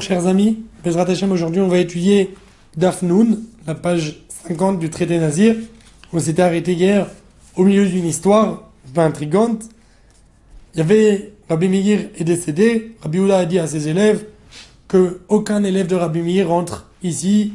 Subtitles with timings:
[0.00, 2.34] Chers amis, Bezrat aujourd'hui on va étudier
[2.76, 5.56] Dafnoun, la page 50 du traité Nazir.
[6.12, 7.08] On s'était arrêté hier
[7.56, 9.64] au milieu d'une histoire pas intrigante.
[10.74, 14.24] Il y avait Rabbi Meir est décédé, Rabbi Oula a dit à ses élèves
[14.86, 17.54] que aucun élève de Rabbi Meir rentre ici.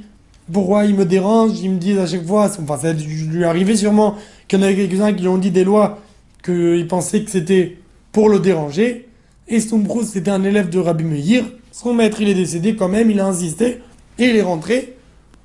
[0.51, 4.15] Pourquoi il me dérange Ils me disent à chaque fois, enfin ça lui arrivé sûrement
[4.47, 5.99] qu'il y en avait quelques-uns qui lui ont dit des lois
[6.43, 7.77] qu'ils pensaient que c'était
[8.11, 9.07] pour le déranger.
[9.47, 11.45] Et Stombrous, c'était un élève de Rabbi Meir.
[11.73, 13.81] Son maître, il est décédé quand même, il a insisté,
[14.19, 14.95] et il est rentré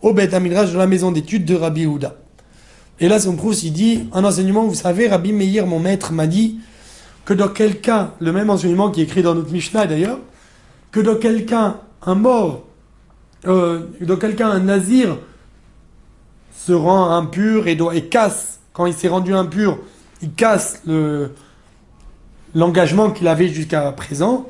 [0.02, 2.16] au Beth de la maison d'études de Rabbi Houda.
[3.01, 6.60] Et là, Stombrous, il dit, un enseignement, vous savez, Rabbi Meir, mon maître, m'a dit
[7.24, 10.18] que dans quel cas, le même enseignement qui est écrit dans notre Mishnah d'ailleurs,
[10.92, 12.66] que dans quel cas un mort,
[13.46, 15.16] euh, dans quel cas un nazir
[16.54, 17.79] se rend impur et,
[18.10, 19.79] casse, quand il s'est rendu impur,
[20.20, 21.32] il casse le,
[22.54, 24.46] l'engagement qu'il avait jusqu'à présent,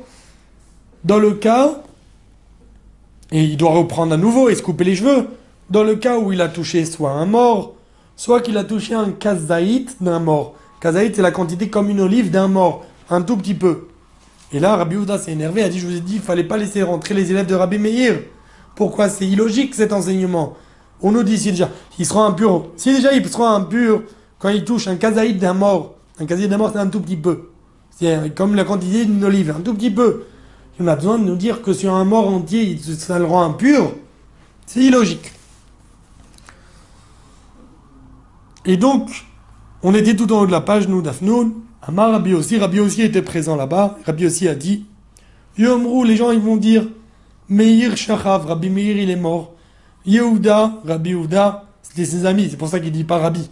[1.03, 1.81] dans le cas,
[3.31, 5.27] et il doit reprendre à nouveau et se couper les cheveux,
[5.69, 7.75] dans le cas où il a touché soit un mort,
[8.15, 10.55] soit qu'il a touché un kazaït d'un mort.
[10.81, 13.87] Kazaït, c'est la quantité comme une olive d'un mort, un tout petit peu.
[14.51, 16.57] Et là, Rabbi Ouda s'est énervé, a dit, je vous ai dit, il fallait pas
[16.57, 18.19] laisser rentrer les élèves de Rabbi Meir.
[18.75, 19.09] Pourquoi?
[19.09, 20.55] C'est illogique cet enseignement.
[21.01, 24.03] On nous dit si déjà, il sera impur, si déjà il sera impur
[24.37, 27.15] quand il touche un kazaït d'un mort, un kazaït d'un mort c'est un tout petit
[27.15, 27.51] peu.
[27.91, 30.23] C'est comme la quantité d'une olive, un tout petit peu.
[30.79, 33.93] On a besoin de nous dire que sur un mort entier, ça le rend impur.
[34.65, 35.33] C'est illogique.
[38.65, 39.25] Et donc,
[39.83, 41.53] on était tout en haut de la page, nous, d'Afnoun.
[41.81, 43.97] Amar Rabbi aussi, Rabbi aussi était présent là-bas.
[44.05, 44.85] Rabbi aussi a dit
[45.57, 46.87] Yomrou, les gens ils vont dire
[47.49, 49.55] Meir Shachav, Rabbi Meir il est mort.
[50.05, 53.49] Yehuda, Rabbi Yehuda, c'était ses amis, c'est pour ça qu'il dit pas Rabbi.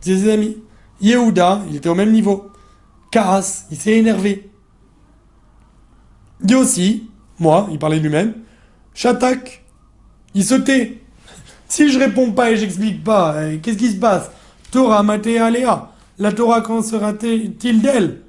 [0.00, 0.56] C'était ses amis.
[1.00, 2.50] Yehuda, il était au même niveau.
[3.10, 4.51] Kaas, il s'est énervé.
[6.42, 7.04] Dit aussi,
[7.38, 8.34] moi, il parlait lui-même,
[8.94, 9.62] Shatak,
[10.34, 10.98] il se tait.
[11.68, 14.30] Si je réponds pas et j'explique pas, euh, qu'est-ce qui se passe?
[14.70, 15.90] Torah maté aléa.
[16.18, 18.20] La Torah, quand sera-t-il d'elle?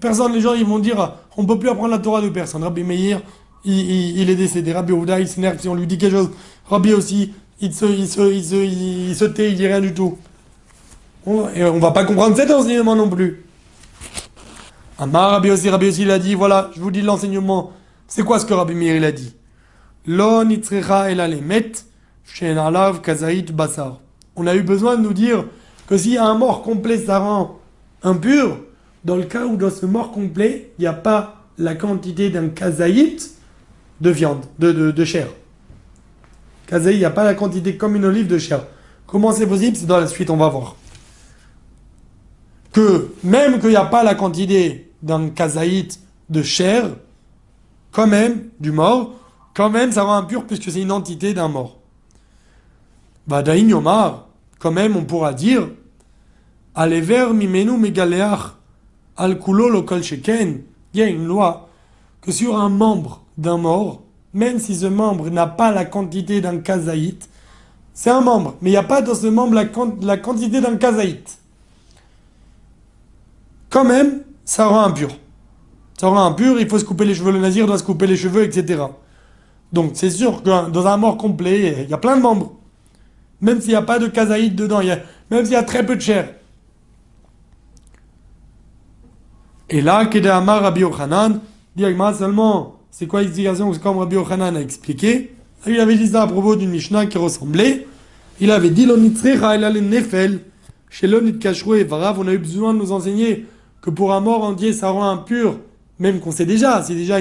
[0.00, 2.62] Personne, les gens, ils vont dire, on peut plus apprendre la Torah de personne.
[2.62, 3.20] Rabbi Meir,
[3.64, 4.72] il, est décédé.
[4.72, 6.30] Rabbi Ouda, il s'énerve si on lui dit quelque chose.
[6.68, 10.16] Rabbi aussi, il se, il il se tait, il dit rien du tout.
[11.26, 13.41] On, et on va pas comprendre cet enseignement non plus.
[14.98, 17.72] Amar Rabbi aussi, Rabbi aussi, il a dit, voilà, je vous dis l'enseignement.
[18.06, 19.34] C'est quoi ce que Rabbi Meir, il a dit?
[20.06, 20.40] Lo
[22.58, 23.00] alav
[23.52, 24.00] basar.
[24.36, 25.44] On a eu besoin de nous dire
[25.86, 27.58] que si un mort complet, ça rend
[28.02, 28.58] impur,
[29.04, 32.48] dans le cas où dans ce mort complet, il n'y a pas la quantité d'un
[32.48, 33.32] kazaït
[34.00, 35.28] de viande, de, de, de chair.
[36.66, 38.64] Kazaït, il n'y a pas la quantité comme une olive de chair.
[39.06, 39.76] Comment c'est possible?
[39.76, 40.76] C'est dans la suite, on va voir.
[42.72, 46.00] Que même qu'il n'y a pas la quantité d'un kazaït
[46.30, 46.90] de chair,
[47.90, 49.14] quand même, du mort,
[49.54, 51.78] quand même, ça rend impur puisque c'est une entité d'un mort.
[53.26, 54.28] Badaïn Yomar,
[54.58, 55.68] quand même, on pourra dire,
[56.74, 58.54] Alever mimenu megaleach
[59.16, 60.62] al kulo sheken,
[60.94, 61.68] il y a une loi
[62.22, 64.02] que sur un membre d'un mort,
[64.32, 67.28] même si ce membre n'a pas la quantité d'un kazaït,
[67.92, 69.64] c'est un membre, mais il n'y a pas dans ce membre la,
[70.00, 71.38] la quantité d'un kazaït.
[73.72, 75.08] Quand même, ça rend impur.
[75.98, 78.16] Ça rend impur, il faut se couper les cheveux, le nazir doit se couper les
[78.18, 78.82] cheveux, etc.
[79.72, 82.52] Donc c'est sûr que dans un mort complet, il y a plein de membres.
[83.40, 84.80] Même s'il n'y a pas de kazaïd dedans,
[85.30, 86.34] même s'il y a très peu de chair.
[89.70, 91.40] Et là, Kedamar Rabbi Yochanan,
[91.74, 91.84] dit
[92.18, 95.34] seulement, c'est quoi l'explication comme Rabbi Yochanan a expliqué?
[95.66, 97.86] Il avait dit ça à propos d'une Mishnah qui ressemblait.
[98.38, 100.40] Il avait dit nefel,
[100.90, 103.46] chez l'onit et varav, on a eu besoin de nous enseigner
[103.82, 105.58] que pour un mort entier, ça rend impur,
[105.98, 107.18] même qu'on sait déjà, c'est déjà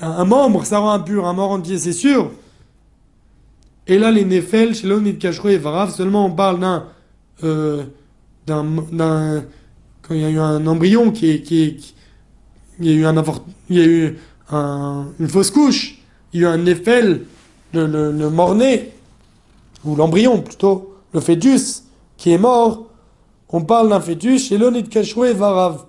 [0.00, 2.30] un membre, ça rend impur, un mort entier, c'est sûr.
[3.86, 6.86] Et là, les Nefel, chez l'Onit et Varav, seulement on parle d'un.
[7.42, 7.84] Euh,
[8.46, 9.44] d'un.
[10.02, 11.42] Quand il y a eu un embryon qui est.
[11.42, 11.94] Qui,
[12.80, 13.22] il y a eu, un,
[13.70, 14.18] il y a eu
[14.50, 15.98] un, une fausse couche,
[16.32, 17.22] il y a eu un Nefel,
[17.72, 18.92] le, le, le mort-né,
[19.84, 21.84] ou l'embryon plutôt, le fœtus,
[22.16, 22.86] qui est mort.
[23.48, 25.84] On parle d'un fœtus chez l'Onit et Varav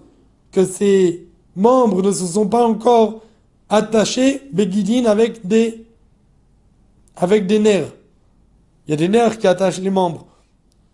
[0.55, 3.23] que ses membres ne se sont pas encore
[3.67, 5.85] attachés, Begidin, avec des,
[7.17, 7.91] avec des nerfs.
[8.87, 10.25] Il y a des nerfs qui attachent les membres,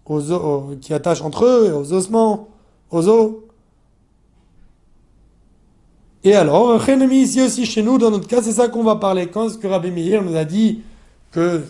[0.06, 2.48] aux, qui attachent entre eux, aux ossements,
[2.90, 3.34] aux os.
[6.24, 9.28] Et alors, un ici aussi chez nous, dans notre cas, c'est ça qu'on va parler.
[9.28, 10.82] Quand ce que Rabbi Meir nous a dit
[11.32, 11.62] que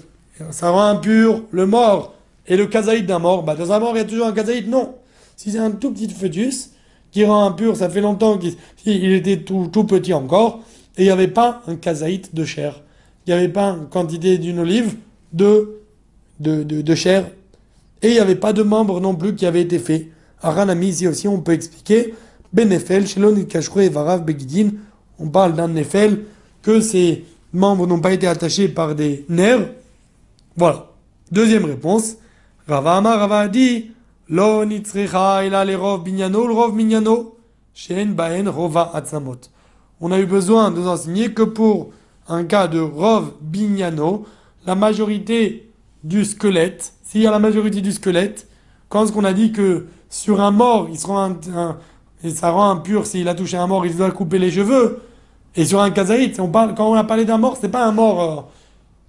[0.51, 2.13] ça rend impur le mort
[2.47, 4.69] et le kazaïd d'un mort, bah, dans un mort, il y a toujours un kazaïd,
[4.69, 4.95] non.
[5.35, 6.70] Si c'est un tout petit fœtus,
[7.11, 10.61] qui rend impur, ça fait longtemps qu'il était tout, tout petit encore,
[10.97, 12.81] et il n'y avait pas un kazaït de chair.
[13.25, 14.95] Il n'y avait pas une quantité d'une olive
[15.33, 15.81] de,
[16.39, 17.29] de, de, chair.
[18.01, 20.09] Et il n'y avait pas de membre non plus qui avait été fait.
[20.41, 22.15] À Ranami, ici aussi, on peut expliquer
[22.51, 24.71] Benefel, Shelon et Varav Begidin.
[25.19, 26.23] On parle d'un Nefel,
[26.63, 29.69] que ces membres n'ont pas été attachés par des nerfs.
[30.57, 30.87] Voilà.
[31.31, 32.15] Deuxième réponse.
[32.67, 33.47] Rava Amar Rava
[34.33, 34.61] On
[40.09, 41.89] a eu besoin de enseigner que pour
[42.29, 44.25] un cas de rov binyano,
[44.65, 45.69] la majorité
[46.05, 48.47] du squelette, s'il y a la majorité du squelette,
[48.87, 51.35] quand on a dit que sur un mort, il sera un,
[52.33, 55.01] ça rend impur s'il a touché un mort, il doit couper les cheveux.
[55.57, 58.37] Et sur un kazaït, quand on a parlé d'un mort, c'est pas un mort, euh,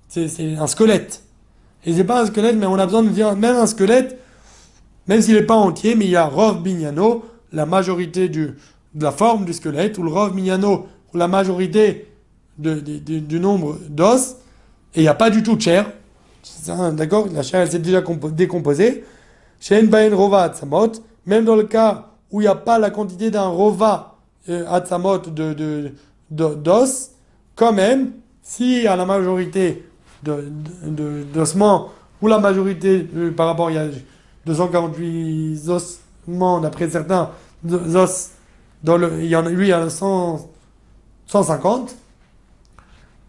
[0.09, 1.23] c'est un squelette.
[1.87, 4.19] Et c'est pas un squelette, mais on a besoin de dire même un squelette,
[5.07, 8.55] même s'il n'est pas entier, mais il y a Rov Bignano, la majorité de
[8.99, 12.09] la forme du squelette, ou le Rov Mignano, ou la majorité
[12.59, 14.37] du nombre d'os,
[14.95, 15.91] et il n'y a pas du tout de chair.
[16.93, 17.29] D'accord?
[17.33, 19.05] La chair, elle s'est déjà décomposée.
[19.61, 20.93] Shen Bain Rova Samot,
[21.25, 24.17] même dans le cas où il n'y a pas la quantité d'un Rova
[24.49, 25.93] euh, Atzamot de, de,
[26.31, 27.11] d'os,
[27.55, 28.13] quand même,
[28.43, 29.85] si à la majorité
[30.25, 31.91] d'ossements,
[32.21, 33.87] ou la majorité, euh, par rapport, il y a
[34.47, 37.31] 248 ossements, d'après certains
[37.65, 38.31] os,
[38.85, 41.95] il y en a, lui, il y en a 150,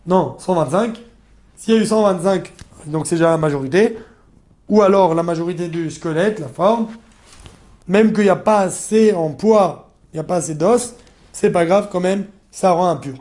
[0.08, 1.00] non, 125.
[1.56, 2.52] S'il y a eu 125,
[2.88, 3.98] donc c'est déjà la majorité,
[4.68, 6.88] ou alors la majorité du squelette, la forme,
[7.88, 10.96] même qu'il n'y a pas assez en poids, il n'y a pas assez d'os,
[11.32, 13.16] c'est pas grave quand même, ça rend impur.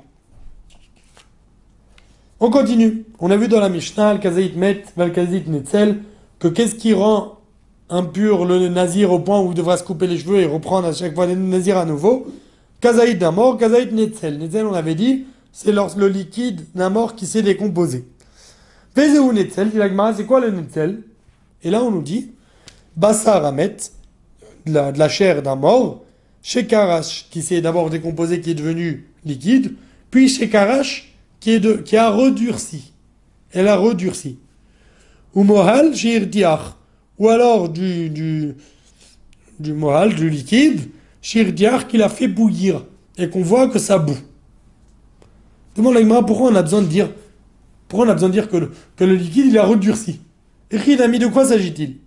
[2.40, 3.04] On continue.
[3.20, 6.02] On a vu dans la Mishnah, le Kazaït Met, le Kazaït Netzel,
[6.40, 7.38] que qu'est-ce qui rend
[7.92, 10.92] impur le nazir au point où il devra se couper les cheveux et reprendre à
[10.92, 12.26] chaque fois le nazir à nouveau
[12.80, 14.38] Kazaït d'un mort, Kazaït Netzel.
[14.38, 18.04] Netzel, on avait dit, c'est le liquide d'un mort qui s'est décomposé.
[18.96, 19.70] Vezeu Netzel,
[20.16, 21.02] c'est quoi le Netzel?
[21.62, 22.32] Et là, on nous dit,
[22.96, 23.76] Bassar Amet,
[24.66, 26.02] de la, de la chair d'un mort,
[26.42, 29.76] Shekarash, qui s'est d'abord décomposé, qui est devenu liquide,
[30.10, 32.92] puis Shekarash, qui, est de, qui a redurci.
[33.52, 34.38] Elle a redurci.
[35.34, 36.76] Ou Mohal, Shirdiach,
[37.22, 38.56] ou alors du, du,
[39.60, 40.90] du Mohal, du liquide,
[41.20, 42.84] Shirdiach, qui l'a fait bouillir,
[43.16, 44.18] et qu'on voit que ça bout.
[45.76, 47.10] Demande l'Agmara pourquoi on a besoin de dire,
[47.86, 48.56] pourquoi on a besoin de dire que
[49.04, 50.20] le, liquide, il a redurci.
[50.72, 51.98] Et mis de quoi s'agit-il?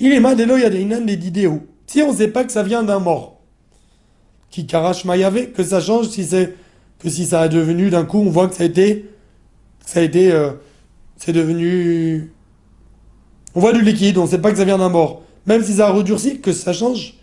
[0.00, 1.50] Il est yadeinan des.
[1.86, 3.42] Si on ne sait pas que ça vient d'un mort,
[4.50, 6.54] qui karash mayavé, que ça change si c'est
[7.00, 9.10] que si ça a devenu d'un coup, on voit que ça a été,
[9.84, 10.52] ça a été, euh,
[11.18, 12.32] c'est devenu,
[13.54, 15.74] on voit du liquide, on ne sait pas que ça vient d'un mort, même si
[15.74, 17.14] ça a redurci, que ça change.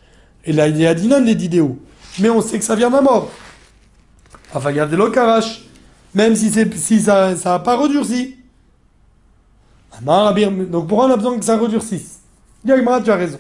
[0.45, 1.77] Et là, il y a dinon les d'idéaux,
[2.19, 3.30] mais on sait que ça vient d'un mort.
[4.54, 5.66] Enfin, regardez le karash,
[6.13, 6.51] même si
[7.01, 8.38] ça, ça a pas redurci.
[10.01, 12.19] Donc pourquoi on a besoin que ça redurcisse
[12.66, 13.39] Yagmara, tu as raison.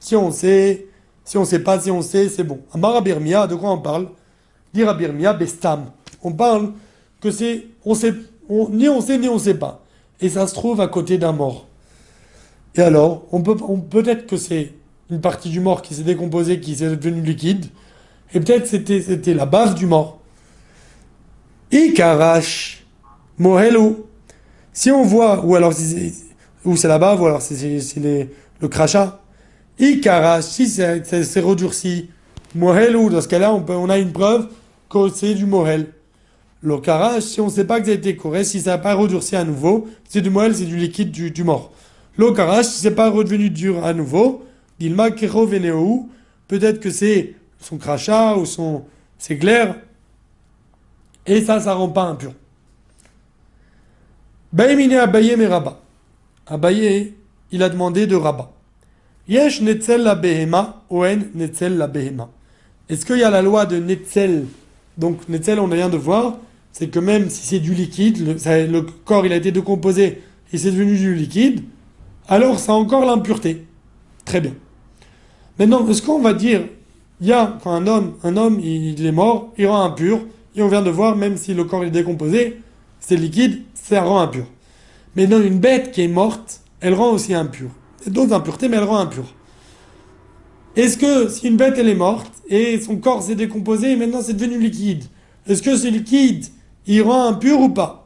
[0.00, 0.88] Si on sait
[1.24, 2.60] si on ne sait pas, si on sait, c'est bon.
[2.72, 4.08] Amara Birmia, de quoi on parle?
[4.74, 5.86] Dire Birmia, Bestam.
[6.22, 6.72] On parle
[7.20, 8.14] que c'est, on sait,
[8.48, 9.82] ni on sait, ni on sait pas.
[10.20, 11.66] Et ça se trouve à côté d'un mort.
[12.74, 13.56] Et alors, on peut,
[13.90, 14.72] peut-être que c'est
[15.10, 17.66] une partie du mort qui s'est décomposée, qui s'est devenue liquide.
[18.34, 20.20] Et peut-être c'était, c'était la base du mort.
[21.70, 22.84] Ikarash,
[23.38, 24.08] Mohelo.
[24.72, 25.74] Si on voit, ou alors
[26.64, 28.28] ou c'est la bave, ou alors c'est,
[28.60, 29.20] le crachat.
[29.78, 32.08] Ikara, si c'est redurci,
[32.54, 34.48] Mohel ou dans ce cas-là, on, on a une preuve
[34.90, 35.88] que c'est du Mohel.
[36.62, 36.76] Le
[37.20, 39.34] si on ne sait pas que ça a été correct, si ça n'a pas redurci
[39.34, 41.72] à nouveau, c'est du Mohel, c'est du liquide du mort.
[42.16, 44.44] Le si c'est pas redevenu dur à nouveau,
[44.78, 48.84] Dilma peut-être que c'est son crachat ou son,
[49.18, 49.76] c'est clair,
[51.26, 52.32] et ça, ça rend pas impur.
[54.52, 55.80] Baïmine Abaye mais Rabat.
[56.46, 57.14] Abaye,
[57.52, 58.52] il a demandé de Rabat.
[59.28, 62.28] Yesh netzel la behema, oen netzel la behema.
[62.88, 64.46] Est-ce qu'il y a la loi de netzel?
[64.98, 66.38] Donc netzel, on vient de voir,
[66.72, 70.72] c'est que même si c'est du liquide, le, corps il a été décomposé et c'est
[70.72, 71.62] devenu du liquide,
[72.32, 73.66] alors ça a encore l'impureté.
[74.24, 74.54] Très bien.
[75.58, 76.62] Maintenant, est-ce qu'on va dire,
[77.20, 80.20] il y a quand un homme, un homme il, est mort, il rend impur,
[80.56, 82.62] et on vient de voir, même si le corps est décomposé,
[83.00, 84.46] c'est liquide, ça rend impur.
[85.14, 87.68] Mais non, une bête qui est morte, elle rend aussi impure
[88.06, 89.34] d'autres impuretés, mais elle rend impure.
[90.74, 94.22] Est-ce que si une bête elle est morte et son corps s'est décomposé et maintenant
[94.22, 95.04] c'est devenu liquide,
[95.46, 96.46] est-ce que ce liquide
[96.86, 98.01] il rend impur ou pas?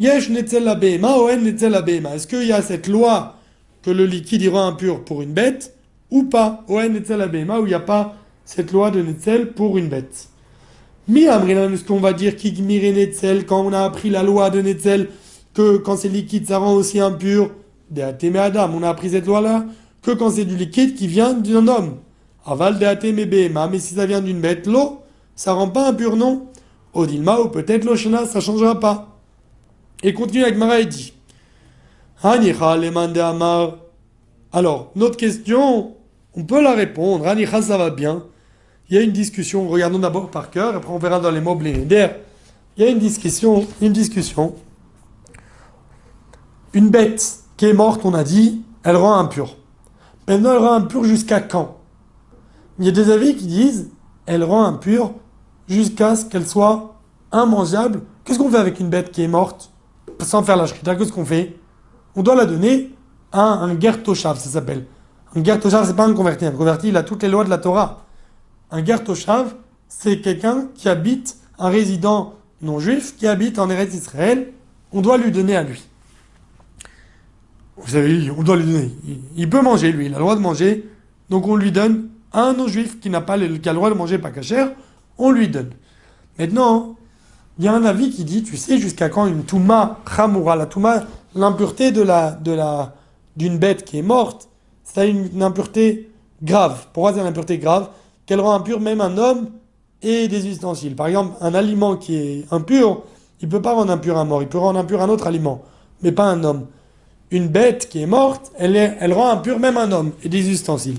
[0.00, 3.36] Yesh Est-ce qu'il y a cette loi
[3.82, 5.76] que le liquide rend impur pour une bête
[6.10, 6.64] ou pas?
[6.68, 7.26] Oen netzel la
[7.60, 8.16] où il n'y a pas
[8.46, 10.28] cette loi de netzel pour une bête?
[11.06, 15.08] Mi ce qu'on va dire, Kigmire Netzel, quand on a appris la loi de Netzel,
[15.52, 17.50] que quand c'est liquide, ça rend aussi impur?
[17.90, 18.00] De
[18.38, 19.66] Adam, on a appris cette loi-là,
[20.02, 21.96] que quand c'est du liquide qui vient d'un homme.
[22.46, 25.00] Aval de Bema, mais si ça vient d'une bête, l'eau,
[25.34, 26.46] ça rend pas impur, non?
[26.94, 29.09] Odilma, ou peut-être l'Oshana, ça changera pas.
[30.02, 31.12] Et continue avec Mara et dit.
[34.52, 35.94] Alors, notre question,
[36.34, 37.26] on peut la répondre.
[37.26, 38.24] Hanicha, ça va bien.
[38.88, 41.54] Il y a une discussion, regardons d'abord par cœur, après on verra dans les mots
[41.54, 42.16] blénédaires.
[42.76, 44.54] Il y a une discussion, une discussion.
[46.72, 49.56] Une bête qui est morte, on a dit, elle rend impure.
[50.26, 51.78] Maintenant, elle rend impure jusqu'à quand?
[52.78, 53.90] Il y a des avis qui disent,
[54.26, 55.12] elle rend impure
[55.68, 56.96] jusqu'à ce qu'elle soit
[57.32, 58.02] immangeable.
[58.24, 59.69] Qu'est-ce qu'on fait avec une bête qui est morte?
[60.22, 61.56] Sans faire la shrita Qu'est-ce qu'on fait
[62.16, 62.94] On doit la donner
[63.32, 64.86] à un gertoshav, ça s'appelle.
[65.34, 66.44] Un gertoshav, c'est pas un converti.
[66.44, 68.04] Un converti, il a toutes les lois de la Torah.
[68.70, 69.54] Un gertoshav,
[69.88, 74.52] c'est quelqu'un qui habite, un résident non juif qui habite en Eretz Israël.
[74.92, 75.82] On doit lui donner à lui.
[77.76, 78.90] Vous savez, on doit lui donner.
[79.36, 80.88] Il, peut manger, lui, il a le droit de manger.
[81.30, 83.94] Donc on lui donne à un non-juif qui n'a pas le, a le droit de
[83.94, 84.70] manger pas cachère,
[85.18, 85.70] on lui donne.
[86.38, 86.96] Maintenant,
[87.60, 90.64] il y a un avis qui dit, tu sais, jusqu'à quand une touma chamoura, la
[90.64, 92.94] touma, l'impureté de la, de la,
[93.36, 94.48] d'une bête qui est morte,
[94.82, 96.10] c'est une, impureté
[96.42, 96.86] grave.
[96.94, 97.90] Pourquoi c'est une impureté grave
[98.24, 99.50] Qu'elle rend impur même un homme
[100.00, 100.96] et des ustensiles.
[100.96, 103.02] Par exemple, un aliment qui est impur,
[103.42, 105.62] il peut pas rendre impur un mort, il peut rendre impur un autre aliment,
[106.02, 106.66] mais pas un homme
[107.30, 110.50] une bête qui est morte, elle, est, elle rend impur même un homme et des
[110.50, 110.98] ustensiles.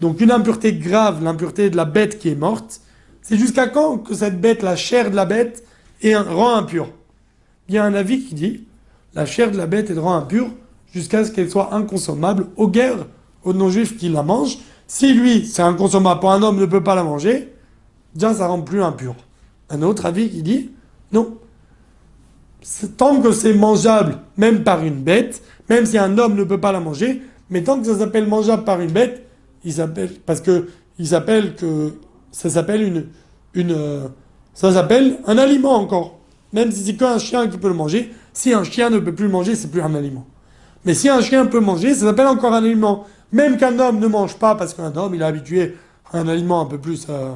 [0.00, 2.80] Donc une impureté grave, l'impureté de la bête qui est morte,
[3.22, 5.62] c'est jusqu'à quand que cette bête, la chair de la bête,
[6.02, 6.88] est, rend impure
[7.68, 8.64] Il y a un avis qui dit,
[9.14, 10.50] la chair de la bête est rend impure
[10.92, 13.06] jusqu'à ce qu'elle soit inconsommable aux guerres,
[13.44, 14.58] aux non-juifs qui la mangent.
[14.86, 17.52] Si lui, c'est inconsommable pour un homme, ne peut pas la manger,
[18.14, 19.14] déjà ça rend plus impur.
[19.68, 20.70] Un autre avis qui dit,
[21.12, 21.38] non,
[22.96, 26.72] tant que c'est mangeable, même par une bête, même si un homme ne peut pas
[26.72, 29.26] la manger, mais tant que ça s'appelle mangeable par une bête,
[29.64, 31.94] il s'appelle parce que il s'appelle que
[32.32, 33.06] ça s'appelle une
[33.54, 34.08] une euh,
[34.54, 36.18] ça s'appelle un aliment encore.
[36.52, 39.26] Même si c'est qu'un chien qui peut le manger, si un chien ne peut plus
[39.26, 40.26] le manger, c'est plus un aliment.
[40.84, 43.06] Mais si un chien peut manger, ça s'appelle encore un aliment.
[43.32, 45.76] Même qu'un homme ne mange pas parce qu'un homme il est habitué
[46.12, 47.34] à un aliment un peu plus euh,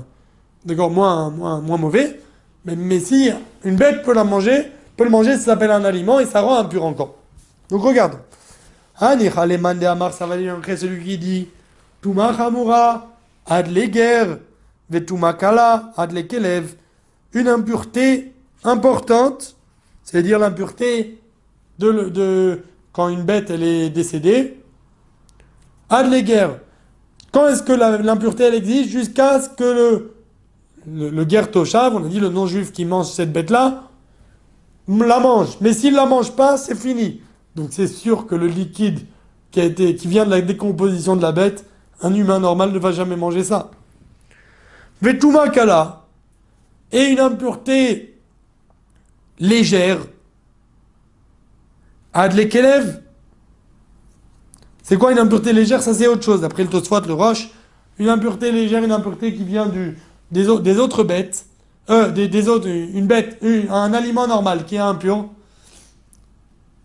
[0.64, 2.20] d'accord moins, moins moins mauvais.
[2.64, 3.30] Mais, mais si
[3.64, 6.56] une bête peut la manger, peut le manger, ça s'appelle un aliment et ça rend
[6.56, 7.14] impur encore.
[7.70, 8.18] Donc regarde.
[9.00, 11.48] Amar, ça va dire celui qui dit
[12.00, 13.08] Tuma Chamura,
[13.46, 14.36] Adleger,
[14.88, 16.74] Vetuma Kala, Adlekelev.
[17.34, 19.56] Une impureté importante,
[20.02, 21.20] c'est-à-dire l'impureté
[21.78, 22.62] de, de,
[22.92, 24.60] quand une bête elle est décédée.
[25.90, 26.48] Adleger.
[27.32, 28.90] Quand est-ce que l'impureté elle existe?
[28.90, 29.64] Jusqu'à ce que
[30.86, 33.90] le, le, guerre on a dit le non-juif qui mange cette bête-là,
[34.88, 35.56] la mange.
[35.60, 37.20] Mais s'il la mange pas, c'est fini.
[37.56, 39.00] Donc c'est sûr que le liquide
[39.50, 41.64] qui vient de la décomposition de la bête,
[42.02, 43.70] un humain normal ne va jamais manger ça.
[45.00, 46.03] Vetuma kala
[46.94, 48.18] et une impureté
[49.40, 49.98] légère.
[52.14, 53.02] Adlekelev.
[54.82, 55.82] C'est quoi une impureté légère?
[55.82, 56.44] Ça c'est autre chose.
[56.44, 57.50] Après le Tosfot, le Roche,
[57.98, 59.98] une impureté légère, une impureté qui vient du,
[60.30, 61.46] des, autres bêtes,
[61.90, 65.28] euh, des, autres, une bête, un aliment normal qui est impur.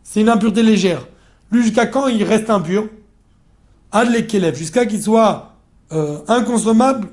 [0.02, 1.08] C'est une impureté légère.
[1.52, 2.88] Jusqu'à quand il reste impur?
[3.92, 4.10] Ad
[4.56, 5.54] jusqu'à qu'il soit
[5.92, 7.10] euh, inconsommable,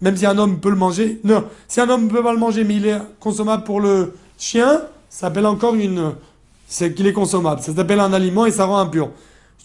[0.00, 1.20] même si un homme peut le manger.
[1.24, 4.14] Non, si un homme ne peut pas le manger, mais il est consommable pour le
[4.38, 6.14] chien, ça s'appelle encore une.
[6.66, 7.62] C'est qu'il est consommable.
[7.62, 9.10] Ça s'appelle un aliment et ça rend impur.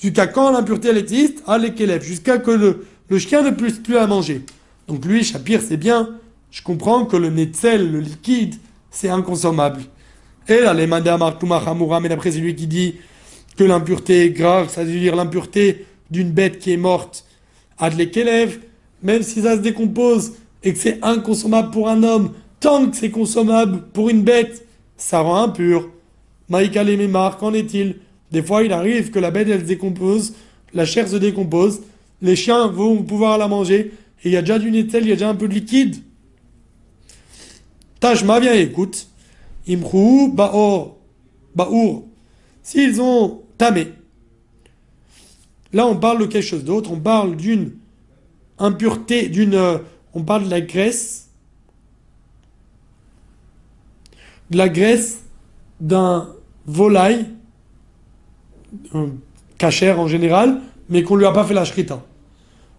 [0.01, 1.43] Jusqu'à quand l'impureté elle existe?
[1.47, 4.45] Ad jusqu'à que le, le chien ne puisse plus la manger.
[4.87, 6.09] Donc lui, Shapir, c'est bien.
[6.51, 8.55] Je comprends que le netzel, le liquide,
[8.91, 9.81] c'est inconsommable.
[10.47, 12.95] Et là, les mais d'après celui qui dit
[13.55, 17.25] que l'impureté est grave, ça veut dire l'impureté d'une bête qui est morte,
[17.77, 18.59] kelev,
[19.01, 23.11] même si ça se décompose et que c'est inconsommable pour un homme, tant que c'est
[23.11, 24.65] consommable pour une bête,
[24.97, 25.89] ça rend impur.
[26.49, 27.97] Maïka Mémar, qu'en est-il?
[28.31, 30.33] Des fois, il arrive que la bête, elle se décompose,
[30.73, 31.81] la chair se décompose,
[32.21, 35.11] les chiens vont pouvoir la manger, et il y a déjà du netzel, il y
[35.11, 35.95] a déjà un peu de liquide.
[37.99, 39.07] Tashma, viens écoute.
[39.67, 40.97] Imru Baor,
[41.55, 42.07] Baour,
[42.63, 43.87] s'ils ont tamé,
[45.73, 47.73] là on parle de quelque chose d'autre, on parle d'une
[48.59, 49.77] impureté, d'une, euh,
[50.13, 51.29] on parle de la graisse,
[54.49, 55.23] de la graisse
[55.79, 56.29] d'un
[56.65, 57.27] volaille,
[58.93, 59.09] un
[59.57, 62.03] cachère en général, mais qu'on lui a pas fait la shrita.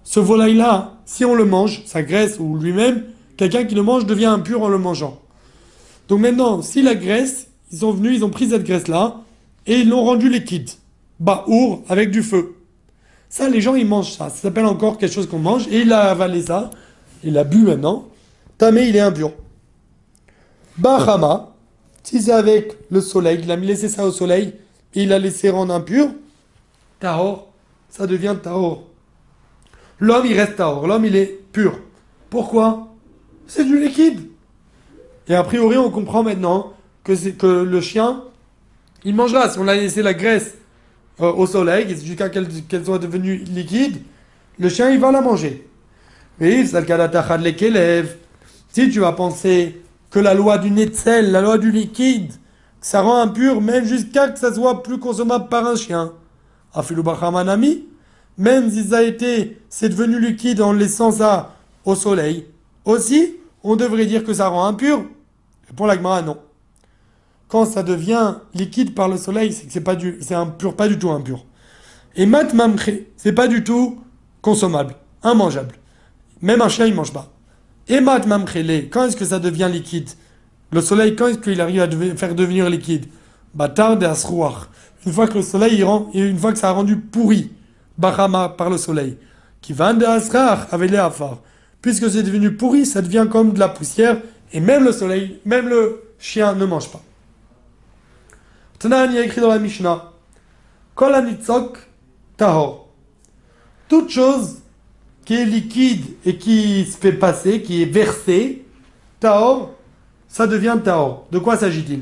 [0.04, 3.04] Ce volaille-là, si on le mange, sa graisse ou lui-même,
[3.36, 5.20] quelqu'un qui le mange devient impur en le mangeant.
[6.08, 9.20] Donc maintenant, si la graisse, ils sont venus, ils ont pris cette graisse-là,
[9.66, 10.70] et ils l'ont rendue liquide.
[11.20, 12.56] Baour, avec du feu.
[13.30, 14.28] Ça, les gens, ils mangent ça.
[14.28, 16.70] Ça s'appelle encore quelque chose qu'on mange, et il a avalé ça,
[17.22, 18.08] il a bu maintenant.
[18.58, 19.32] Tamé, il est impur.
[20.76, 21.54] Bahama,
[22.02, 24.54] si c'est avec le soleil, il a laissé ça au soleil,
[24.94, 26.08] et il a laissé rendre impur,
[26.98, 27.52] Tahor,
[27.88, 28.82] ça devient Tahor.
[30.00, 30.88] L'homme, il reste Tahor.
[30.88, 31.78] L'homme, il est pur.
[32.30, 32.88] Pourquoi?
[33.46, 34.28] C'est du liquide.
[35.28, 36.72] Et a priori, on comprend maintenant
[37.04, 38.24] que, que le chien,
[39.04, 39.48] il mangera.
[39.48, 40.56] Si on a laissé la graisse
[41.20, 44.02] euh, au soleil, jusqu'à qu'elle, qu'elle soit devenue liquide,
[44.58, 45.66] le chien, il va la manger.
[48.72, 52.32] Si tu vas penser que la loi du netzel, la loi du liquide,
[52.80, 56.12] ça rend impur même jusqu'à que ça soit plus consommable par un chien.
[56.72, 57.84] Afilubachamanami,
[58.38, 62.46] même si ça a été, c'est devenu liquide en laissant ça au soleil,
[62.84, 65.04] aussi, on devrait dire que ça rend impur.
[65.76, 66.38] Pour l'agmara, non.
[67.50, 70.86] Quand ça devient liquide par le soleil, c'est que c'est pas du, c'est impur, pas
[70.86, 71.44] du tout impur.
[72.14, 72.78] Et mat mamre,
[73.16, 73.98] c'est pas du tout
[74.40, 75.74] consommable, immangeable.
[76.42, 77.32] Même un chien, il mange pas.
[77.88, 80.08] Et mat mamrele, quand est-ce que ça devient liquide?
[80.70, 83.06] Le soleil, quand est-ce qu'il arrive à faire devenir liquide?
[83.52, 84.06] Batar de
[85.06, 87.50] Une fois que le soleil, il rend, une fois que ça a rendu pourri,
[87.98, 89.18] Bahama par le soleil.
[89.60, 91.38] Qui va de Asrar avec les afar.
[91.82, 94.18] Puisque c'est devenu pourri, ça devient comme de la poussière,
[94.52, 97.02] et même le soleil, même le chien ne mange pas.
[98.82, 100.12] Y a écrit dans la Mishnah
[102.36, 102.88] tahor.
[103.88, 104.60] Toute chose
[105.24, 108.64] qui est liquide et qui se fait passer, qui est versé,
[109.18, 109.72] taor,
[110.28, 111.26] ça devient taor.
[111.30, 112.00] De quoi s'agit-il?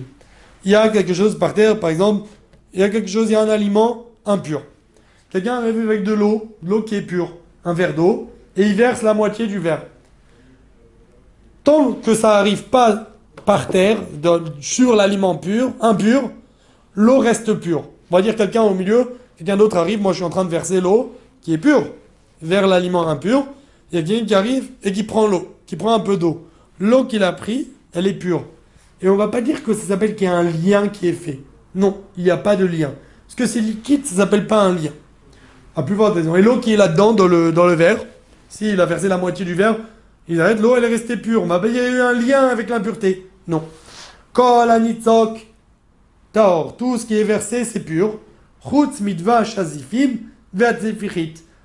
[0.64, 2.28] Il y a quelque chose par terre, par exemple,
[2.72, 4.62] il y a quelque chose, il y a un aliment impur.
[5.30, 8.74] Quelqu'un arrive avec de l'eau, de l'eau qui est pure, un verre d'eau, et il
[8.74, 9.86] verse la moitié du verre.
[11.64, 13.08] Tant que ça n'arrive pas
[13.44, 13.98] par terre,
[14.60, 16.30] sur l'aliment pur, impur,
[16.98, 17.84] l'eau reste pure.
[18.10, 20.50] On va dire quelqu'un au milieu, quelqu'un d'autre arrive, moi je suis en train de
[20.50, 21.86] verser l'eau qui est pure
[22.42, 23.46] vers l'aliment impur,
[23.90, 26.46] il y a quelqu'un qui arrive et qui prend l'eau, qui prend un peu d'eau.
[26.80, 28.44] L'eau qu'il a pris, elle est pure.
[29.00, 31.12] Et on va pas dire que ça s'appelle qu'il y a un lien qui est
[31.12, 31.40] fait.
[31.74, 32.92] Non, il n'y a pas de lien.
[33.26, 34.92] Parce que c'est liquide, ça s'appelle pas un lien.
[35.76, 36.34] À plus raison.
[36.34, 38.04] Et l'eau qui est là-dedans, dans le, verre,
[38.48, 39.76] s'il a versé la moitié du verre,
[40.26, 41.46] il arrête, l'eau elle est restée pure.
[41.46, 43.30] Mais il y a eu un lien avec l'impureté.
[43.46, 43.62] Non.
[44.32, 45.46] Kol anitzok,
[46.38, 46.76] taor.
[46.76, 48.18] Tout ce qui est versé, c'est pur.
[48.62, 50.18] Chutz mitva shazifim,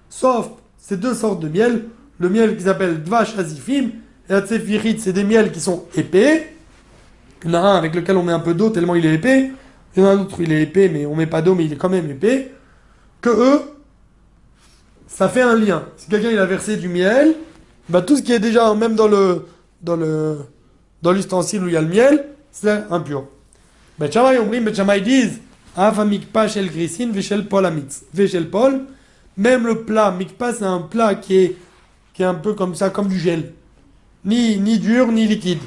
[0.10, 1.86] Sauf ces deux sortes de miel,
[2.20, 3.92] le miel qui s'appelle Dvash Azifim
[4.30, 6.56] et Atsefirit, c'est des miels qui sont épais.
[7.44, 9.14] Il y en a un avec lequel on met un peu d'eau tellement il est
[9.14, 9.52] épais.
[9.96, 11.66] Il y en a un autre, il est épais, mais on met pas d'eau, mais
[11.66, 12.52] il est quand même épais.
[13.22, 13.62] Que eux,
[15.08, 15.86] ça fait un lien.
[15.98, 17.36] Si quelqu'un a versé du miel,
[17.90, 19.46] bah tout ce qui est déjà même dans le
[19.82, 20.40] dans le
[21.02, 23.28] dans l'ustensile où il y a le miel, c'est impur.
[23.98, 25.40] Ben Chamay Ombrim, Ben Chamay disent
[25.76, 28.04] Afamik Pachel Grisin, Veshel Pol Amitz.
[28.14, 28.86] Veshel Pol,
[29.38, 31.56] même le plat, mikpa, c'est un plat qui est,
[32.14, 33.54] qui est un peu comme ça, comme du gel.
[34.26, 35.60] Ni, ni dur, ni liquide.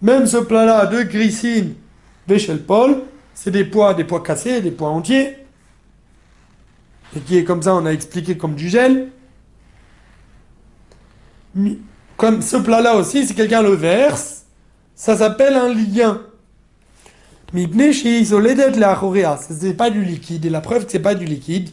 [0.00, 1.74] Même ce plat-là de glycine,
[2.26, 3.02] Béchel Paul,
[3.34, 5.36] c'est des pois, des pois cassés, des pois entiers.
[7.16, 9.10] Et qui est comme ça, on a expliqué comme du gel.
[12.16, 14.44] Comme ce plat-là aussi, si quelqu'un le verse,
[14.94, 16.20] ça s'appelle un lien.
[17.54, 17.68] C'est
[19.76, 20.46] pas du liquide.
[20.46, 21.68] Et la preuve que c'est pas du liquide,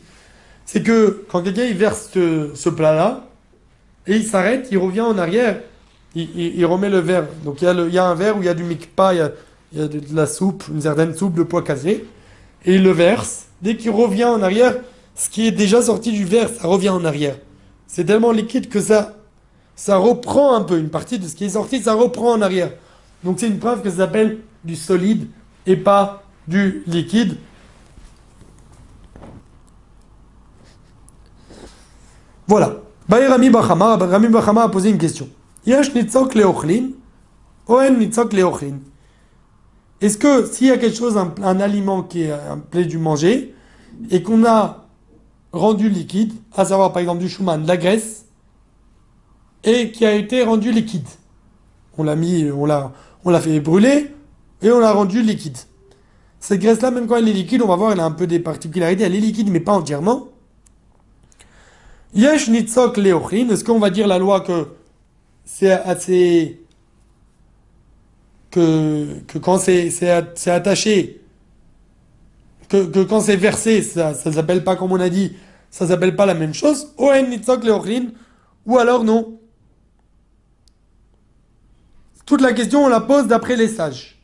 [0.65, 3.25] c'est que quand quelqu'un verse ce, plat-là,
[4.05, 5.61] et il s'arrête, il revient en arrière,
[6.15, 7.27] il, remet le verre.
[7.45, 9.31] Donc il y, a un verre où il y a du mikpa, il y a,
[9.71, 12.05] il y a de, la soupe, une certaine soupe de pois cassés,
[12.65, 13.45] et il le verse.
[13.61, 14.75] Dès qu'il revient en arrière,
[15.15, 17.37] ce qui est déjà sorti du verre, ça revient en arrière.
[17.87, 19.15] C'est tellement liquide que ça,
[19.75, 22.71] ça reprend un peu, une partie de ce qui est sorti, ça reprend en arrière.
[23.23, 25.27] Donc c'est une preuve que ça s'appelle du solide
[25.69, 27.37] et pas du liquide.
[32.47, 32.77] Voilà.
[33.07, 35.29] Rami Bachama, Rami Bachama a posé une question.
[35.67, 35.89] Est-ce
[40.17, 43.53] que s'il y a quelque chose, un, aliment qui est un plaît du manger,
[44.09, 44.87] et qu'on a
[45.51, 48.25] rendu liquide, à savoir par exemple du chouman, de la graisse,
[49.63, 51.07] et qui a été rendu liquide?
[51.99, 52.91] On l'a mis, on l'a
[53.39, 54.15] fait brûler,
[54.61, 55.57] et on l'a rendu liquide.
[56.39, 58.39] Cette graisse-là, même quand elle est liquide, on va voir, elle a un peu des
[58.39, 60.29] particularités, elle est liquide, mais pas entièrement.
[62.13, 64.67] Yesh nitzok leochin, est-ce qu'on va dire la loi que
[65.45, 66.61] c'est assez.
[68.51, 70.09] que, que quand c'est,
[70.49, 71.21] attaché,
[72.67, 75.33] que, que quand c'est versé, ça ne s'appelle pas comme on a dit,
[75.69, 76.93] ça s'appelle pas la même chose.
[76.97, 78.07] Oen nitzok leochin,
[78.65, 79.39] ou alors non.
[82.29, 84.18] toute la question, on la pose d'après les sages.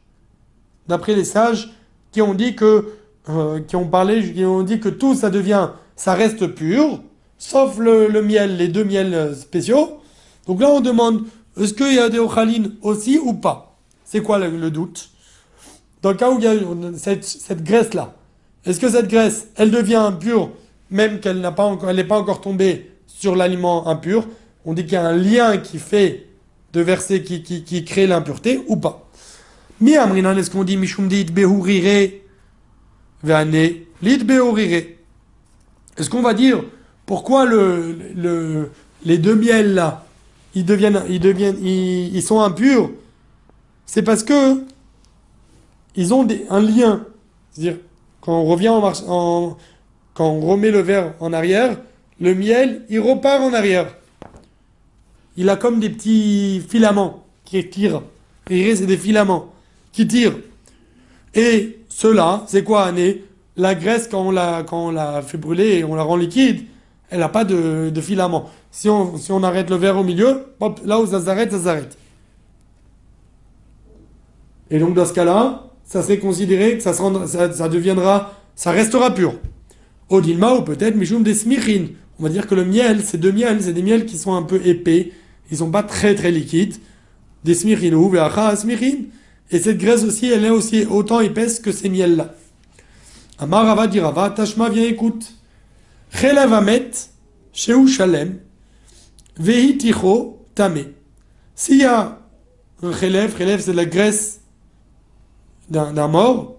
[0.88, 1.71] D'après les sages
[2.12, 2.93] qui ont dit que,
[3.30, 7.02] euh, qui ont parlé, qui ont dit que tout ça devient, ça reste pur,
[7.38, 10.00] sauf le, miel, les deux miels spéciaux.
[10.48, 11.24] Donc là, on demande,
[11.60, 13.78] est-ce qu'il y a des ochalines aussi ou pas?
[14.04, 15.10] C'est quoi le, doute?
[16.02, 16.54] Dans le cas où il y a
[16.98, 18.13] cette, graisse-là,
[18.65, 20.52] est-ce que cette graisse, elle devient impure,
[20.91, 24.26] même qu'elle n'est pas encore tombée sur l'aliment impur?
[24.65, 26.28] On dit qu'il y a un lien qui fait
[26.74, 29.05] de qui, qui crée l'impureté ou pas?
[29.81, 32.11] Mi amrinan, est-ce qu'on dit mishum dit behurire
[33.23, 33.69] veane
[34.01, 34.85] lit behurire
[35.97, 36.63] Est-ce qu'on va dire
[37.05, 38.71] pourquoi le, le,
[39.03, 40.05] les deux miels là,
[40.55, 42.89] ils deviennent, ils deviennent, ils, sont impurs?
[43.85, 44.63] C'est parce que
[45.95, 47.05] ils ont des, un lien.
[47.51, 47.77] C'est-à-dire,
[48.21, 49.57] quand on revient en, marche, en
[50.13, 51.77] quand on remet le verre en arrière,
[52.21, 53.93] le miel, il repart en arrière.
[55.35, 58.01] Il a comme des petits filaments qui tirent.
[58.47, 59.53] c'est des filaments
[59.95, 60.38] qui tirent.
[61.34, 63.23] Et cela, c'est quoi, Anné
[63.55, 64.31] La graisse, quand on
[64.91, 66.65] l'a, fait brûler et on la rend liquide,
[67.10, 68.49] elle n'a pas de, de filaments.
[68.71, 70.47] Si on, arrête le verre au milieu,
[70.86, 71.97] là où ça s'arrête, ça s'arrête.
[74.69, 76.91] Et donc, dans ce cas-là, ça serait considéré que ça,
[77.69, 79.36] deviendra, ça restera pur.
[80.10, 81.89] Odilma ou peut-être Mishum des smichines.
[82.19, 84.43] On va dire que le miel, c'est deux miels, c'est des miels qui sont un
[84.43, 85.12] peu épais,
[85.51, 86.75] ils sont pas très très liquides.
[87.43, 88.12] Des smichinou,
[88.55, 89.05] smirin.
[89.51, 92.34] Et cette graisse aussi, elle est aussi autant épaisse que ces miels-là.
[93.38, 95.34] Amar Rava dit Rava, Tashma, viens écoute.
[96.10, 96.91] Chelavamet,
[97.53, 98.39] Sheu Shalem,
[99.38, 100.86] Vehi Ticho, Tame.
[101.55, 102.19] S'il y a
[102.81, 104.41] un chelev, chelev c'est la graisse
[105.69, 106.58] d'un mort,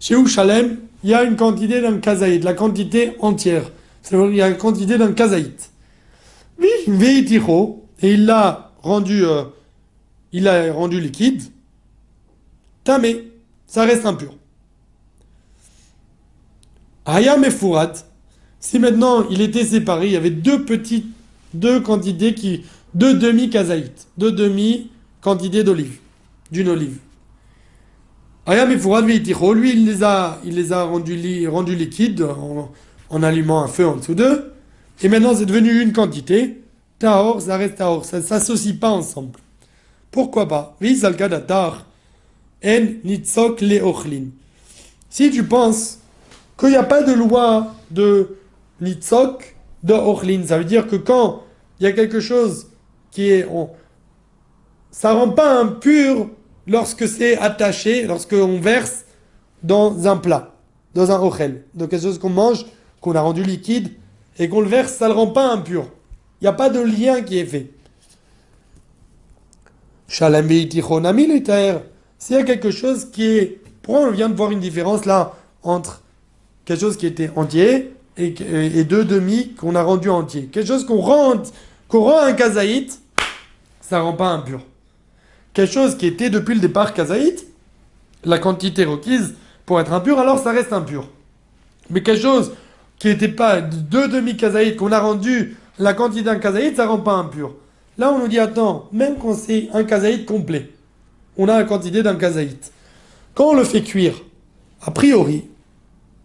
[0.00, 3.70] Sheu Shalem, il y a une quantité d'un kazaït, la quantité entière.
[4.02, 5.70] C'est-à-dire il y a une quantité d'un kazaït.
[8.02, 9.44] Et il l'a rendu, euh,
[10.34, 11.42] il l'a rendu liquide.
[12.82, 13.30] Tamé,
[13.66, 14.34] ça reste impur.
[17.06, 17.50] Ayam et
[18.58, 21.06] si maintenant il était séparé, il y avait deux petites,
[21.54, 25.98] deux quantités qui, deux demi-kazaïtes, deux demi-quantités d'olive,
[26.50, 26.98] d'une olive.
[28.46, 32.72] Ayam et Fourat, lui, il les a, il les a rendus, rendu liquides en,
[33.08, 34.52] en allumant un feu en dessous d'eux.
[35.00, 36.60] Et maintenant, c'est devenu une quantité.
[36.98, 38.04] Tahor, ça reste Tahor.
[38.04, 39.38] Ça ne s'associe pas ensemble.
[40.14, 40.76] Pourquoi pas?
[45.10, 45.98] Si tu penses
[46.56, 48.36] qu'il n'y a pas de loi de
[48.80, 51.42] nitzok de ochlin, ça veut dire que quand
[51.80, 52.68] il y a quelque chose
[53.10, 53.44] qui est.
[53.50, 53.70] On,
[54.92, 56.30] ça rend pas impur
[56.68, 59.06] lorsque c'est attaché, lorsqu'on verse
[59.64, 60.54] dans un plat,
[60.94, 61.64] dans un ochel.
[61.74, 62.66] Donc quelque chose qu'on mange,
[63.00, 63.90] qu'on a rendu liquide,
[64.38, 65.88] et qu'on le verse, ça le rend pas impur.
[66.40, 67.73] Il n'y a pas de lien qui est fait.
[70.08, 70.26] S'il
[72.36, 73.60] y a quelque chose qui est...
[73.82, 76.02] Pourquoi on vient de voir une différence là entre
[76.64, 80.46] quelque chose qui était entier et, deux demi qu'on a rendu entier?
[80.46, 81.42] Quelque chose qu'on rend,
[81.88, 82.98] qu'on rend un kazaït,
[83.80, 84.60] ça rend pas impur.
[85.52, 87.46] Quelque chose qui était depuis le départ kazaït,
[88.24, 89.34] la quantité requise
[89.66, 91.08] pour être impur, alors ça reste impur.
[91.90, 92.52] Mais quelque chose
[92.98, 97.12] qui n'était pas deux demi-kazaïtes, qu'on a rendu la quantité d'un kazaït, ça rend pas
[97.12, 97.54] impur.
[97.96, 100.70] Là, on nous dit, attends, même quand c'est un kazaït complet,
[101.36, 102.72] on a la quantité d'un kazaït.
[103.34, 104.14] Quand on le fait cuire,
[104.82, 105.44] a priori,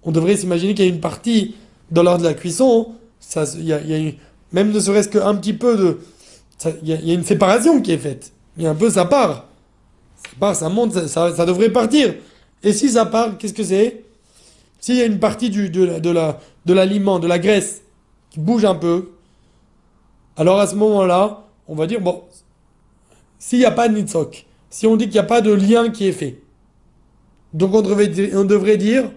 [0.04, 1.56] on devrait s'imaginer qu'il y a une partie
[1.92, 3.80] dans l'heure de la cuisson, ça, y a,
[4.52, 6.00] même ne serait-ce qu'un petit peu de...
[6.84, 8.34] Il y, a une séparation qui est faite.
[8.58, 9.46] Il y a un peu, ça part.
[10.24, 12.16] Ça part, ça monte, ça, devrait partir.
[12.64, 14.04] Et si ça part, qu'est-ce que c'est?
[14.82, 17.82] S'il y a une partie de l'aliment, de la graisse
[18.30, 19.12] qui bouge un peu,
[20.36, 22.24] alors à ce moment-là, on va dire, bon,
[23.38, 25.90] s'il n'y a pas de nitzok, si on dit qu'il n'y a pas de lien
[25.90, 26.42] qui est fait,
[27.54, 28.08] donc on devrait,
[28.78, 29.12] dire,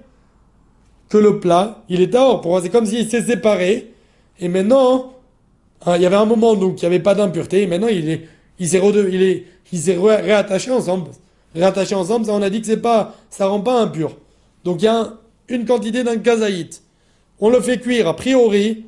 [1.08, 3.92] que le plat, il est à Pour moi, c'est comme s'il s'est séparé,
[4.38, 5.14] et maintenant,
[5.84, 8.08] hein, il y avait un moment donc il n'y avait pas d'impureté, et maintenant il
[8.08, 11.10] est, il s'est, réattaché ensemble.
[11.54, 14.16] Réattaché ensemble, ça on a dit que c'est pas, ça rend pas impur.
[14.64, 16.82] Donc il y a un, une quantité d'un kazaït.
[17.40, 18.84] On le fait cuire, a priori,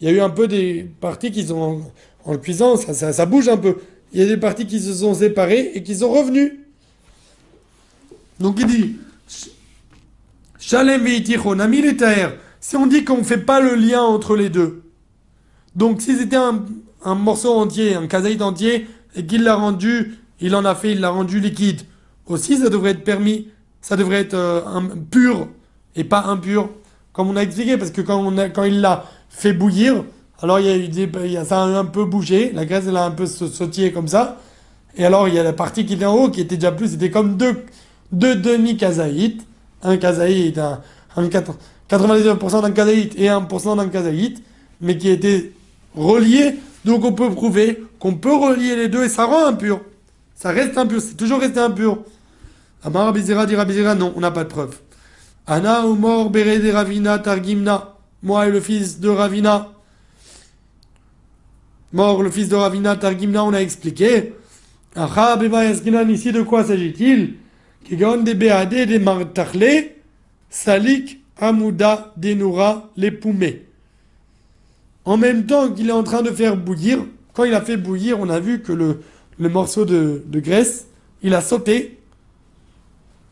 [0.00, 1.82] il y a eu un peu des parties qui sont
[2.24, 3.76] en, le cuisant, ça, bouge un peu.
[4.12, 6.64] Il y a des parties qui se sont séparées et qui sont revenues.
[8.40, 8.96] Donc il dit,
[10.58, 11.06] Shalem
[12.60, 14.82] si on dit qu'on ne fait pas le lien entre les deux,
[15.74, 20.64] donc si c'était un, morceau entier, un kazaït entier, et qu'il l'a rendu, il en
[20.64, 21.82] a fait, il l'a rendu liquide,
[22.26, 23.48] aussi ça devrait être permis,
[23.80, 25.48] ça devrait être euh, pur
[25.96, 26.70] et pas impur,
[27.12, 30.04] comme on a expliqué, parce que quand il l'a fait bouillir,
[30.40, 31.10] alors il y a eu des,
[31.44, 34.38] ça a un peu bougé, la graisse elle a un peu sautillé comme ça,
[34.96, 36.90] Et alors, il y a la partie qui était en haut qui était déjà plus,
[36.90, 37.64] c'était comme deux,
[38.12, 39.42] deux demi-kazaïtes.
[39.82, 40.80] Un kazaït, un,
[41.16, 44.42] un 99% d'un kazaït et 1% d'un kazaït,
[44.80, 45.52] mais qui étaient
[45.94, 46.56] reliés.
[46.84, 49.80] Donc on peut prouver qu'on peut relier les deux et ça rend impur.
[50.34, 51.98] Ça reste impur, c'est toujours resté impur.
[52.82, 54.76] Amar Bizera dit Rabizera, non, on n'a pas de preuve.
[55.46, 55.82] Ana
[56.30, 57.94] Bere de Ravina Targimna.
[58.22, 59.68] Moi et le fils de Ravina.
[61.92, 64.34] Mort le fils de Ravina Targimna, on a expliqué.
[64.94, 67.34] Ici de quoi s'agit-il?
[70.50, 72.14] Salik Amouda.
[75.04, 76.98] En même temps qu'il est en train de faire bouillir,
[77.32, 79.00] quand il a fait bouillir, on a vu que le,
[79.38, 80.88] morceau de, graisse,
[81.22, 81.98] il a sauté.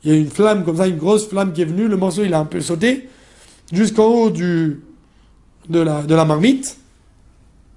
[0.05, 2.23] Il y a une flamme comme ça, une grosse flamme qui est venue, le morceau
[2.25, 3.09] il a un peu sauté,
[3.73, 4.79] jusqu'en haut de
[5.69, 6.79] la marmite.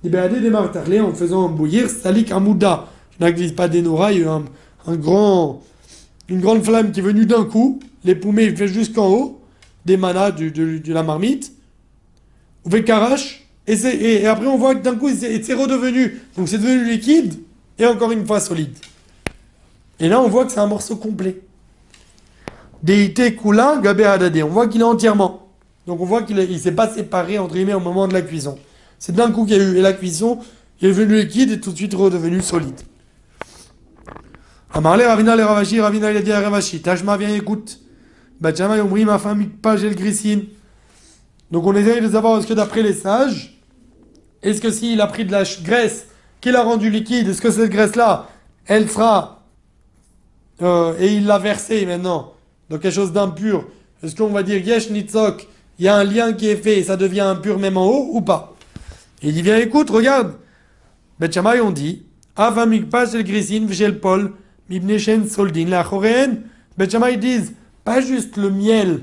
[0.03, 2.87] Des martarlés en faisant bouillir, Salik Amouda.
[3.19, 4.45] Je n'existe pas Denura, il y a eu un,
[4.87, 5.61] un grand,
[6.29, 9.41] une grande flamme qui est venue d'un coup, les poumées jusqu'en haut
[9.85, 11.51] des manas de, la marmite.
[12.69, 13.45] Fait carache.
[13.67, 16.21] Et, et, après, on voit que d'un coup, c'est redevenu.
[16.37, 17.35] Donc, c'est devenu liquide
[17.77, 18.75] et encore une fois solide.
[19.99, 21.41] Et là, on voit que c'est un morceau complet.
[22.81, 24.43] Deité Kula Gabé Adadé.
[24.43, 25.47] On voit qu'il est entièrement.
[25.87, 28.57] Donc, on voit qu'il ne s'est pas séparé, entre guillemets, au moment de la cuisson.
[28.99, 30.39] C'est d'un coup qu'il y a eu et la cuisson,
[30.81, 32.79] il est devenu liquide et tout de suite redevenu solide.
[34.73, 37.79] Amarle Ravina le Ravashi, Ravina il a dit à Ravashi, Tashma viens écoute.
[38.39, 40.45] Bajama Omri, ma femme, pas j'ai le grissine.
[41.51, 43.59] Donc on essaye de savoir est-ce que d'après les sages,
[44.41, 46.07] est-ce que s'il a pris de la graisse
[46.39, 48.29] qu'il a rendu liquide, est-ce que cette graisse-là,
[48.65, 49.43] elle sera,
[50.61, 52.33] euh, et il l'a versée maintenant
[52.69, 53.65] dans quelque chose d'impur,
[54.03, 55.47] est-ce qu'on va dire Yesh Nitzok,
[55.79, 58.09] il y a un lien qui est fait et ça devient impur même en haut
[58.13, 58.55] ou pas?
[58.55, 58.58] Et
[59.21, 60.35] il dit, viens écoute, regarde.
[61.19, 62.05] Betchamay on dit,
[62.35, 64.33] Avamik pas le grissine, v'shel pol,
[64.69, 66.37] mibnechen soldin la choréen.
[66.77, 67.53] Betchamay disent,
[67.83, 69.01] pas juste le miel,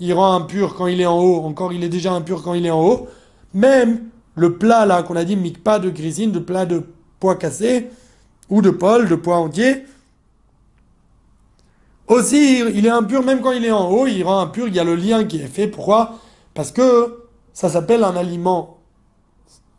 [0.00, 2.64] il rend impur quand il est en haut, encore il est déjà impur quand il
[2.64, 3.08] est en haut.
[3.52, 6.84] Même le plat là qu'on a dit, pas de grisine, de plat de
[7.20, 7.90] pois cassé,
[8.48, 9.84] ou de pol, de pois entier.
[12.08, 14.80] Aussi, il est impur même quand il est en haut, il rend impur, il y
[14.80, 15.66] a le lien qui est fait.
[15.66, 16.18] Pourquoi?
[16.54, 18.81] Parce que ça s'appelle un aliment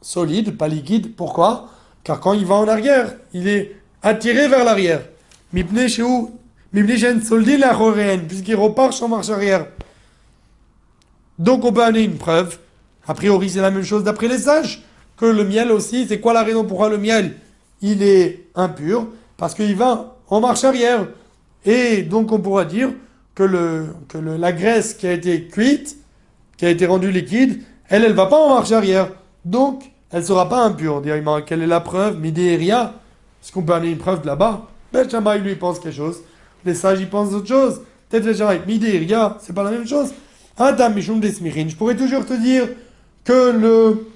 [0.03, 1.15] solide, pas liquide.
[1.15, 1.69] Pourquoi?
[2.03, 5.01] Car quand il va en arrière, il est attiré vers l'arrière.
[5.53, 6.31] Mipne chez où
[8.27, 9.67] puisqu'il repart en marche arrière.
[11.39, 12.57] Donc on peut amener une preuve.
[13.07, 14.83] A priori, c'est la même chose d'après les sages.
[15.17, 17.35] Que le miel aussi, c'est quoi la raison pourquoi le miel,
[17.81, 19.07] il est impur?
[19.37, 21.07] Parce qu'il va en marche arrière.
[21.65, 22.89] Et donc on pourra dire
[23.35, 23.43] que,
[24.19, 25.97] la graisse qui a été cuite,
[26.57, 29.09] qui a été rendue liquide, elle, elle va pas en marche arrière.
[29.45, 29.83] Donc,
[30.13, 31.01] elle sera pas impure.
[31.45, 32.19] Quelle est la preuve?
[32.19, 32.93] Midéria.
[33.41, 34.67] Est-ce qu'on peut amener une preuve là-bas?
[34.93, 35.07] Ben,
[35.39, 36.21] lui pense quelque chose.
[36.63, 37.81] Les sages, ils pensent autre chose.
[38.09, 40.13] Peut-être les midi, regarde, c'est pas la même chose.
[40.55, 41.67] Adam Mishum Desmirin.
[41.67, 42.69] Je pourrais toujours te dire
[43.23, 44.07] que le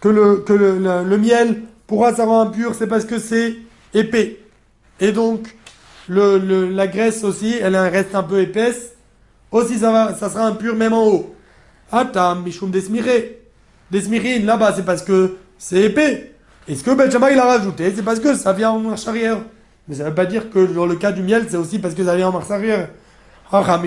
[0.00, 3.56] que le, que le, le, miel pourra ça rend impur, c'est parce que c'est
[3.94, 4.40] épais.
[5.00, 5.56] Et donc,
[6.08, 8.94] le, le, la graisse aussi, elle reste un peu épaisse.
[9.50, 11.34] Aussi, ça, va, ça sera impur même en haut.
[11.90, 13.41] Atam, Mishum Desmiré.
[13.92, 16.34] Desmirin, là-bas, c'est parce que c'est épais.
[16.66, 19.36] est ce que Benjamin il a rajouté, c'est parce que ça vient en marche arrière.
[19.86, 21.94] Mais ça ne veut pas dire que dans le cas du miel, c'est aussi parce
[21.94, 22.88] que ça vient en marche arrière.
[23.52, 23.82] Ah,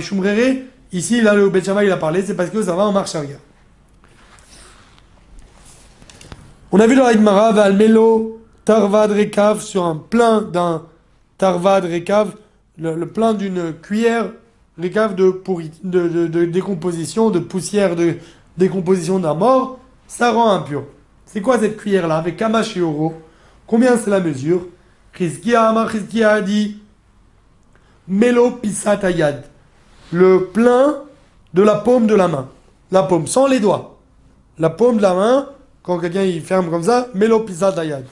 [0.91, 3.39] ici, là, le Betchama, il a parlé, c'est parce que ça va en marche arrière.
[6.71, 10.83] On a vu dans l'Aïdmara, Valmelo, Tarvad Rekav, sur un plein d'un
[11.39, 12.35] Tarvad Rekav,
[12.77, 14.29] le, plein d'une cuillère
[14.79, 15.41] Rekav de,
[15.83, 18.17] de, de, décomposition, de poussière de
[18.57, 20.83] décomposition d'un mort, ça rend impur.
[21.25, 23.13] C'est quoi cette cuillère-là Avec Kamash et Oro?
[23.67, 24.67] Combien c'est la mesure?
[25.17, 25.89] Chizkia Amar
[26.23, 26.77] a dit
[28.07, 29.45] Melo Pisatayad,
[30.11, 31.03] le plein
[31.53, 32.49] de la paume de la main.
[32.91, 33.97] La paume, sans les doigts.
[34.59, 35.49] La paume de la main,
[35.81, 38.05] quand quelqu'un il ferme comme ça, Melo Pisatayad.